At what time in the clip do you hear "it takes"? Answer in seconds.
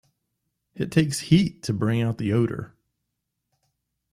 0.73-1.19